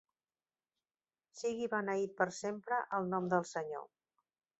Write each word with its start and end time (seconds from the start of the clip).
Sigui 1.41 1.67
beneït 1.73 2.15
per 2.21 2.27
sempre 2.39 2.79
el 3.01 3.11
nom 3.13 3.29
del 3.35 3.47
Senyor. 3.51 3.87